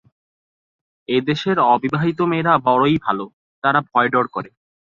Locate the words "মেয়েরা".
2.31-2.53